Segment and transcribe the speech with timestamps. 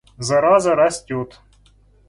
[0.17, 1.29] Зараза растет.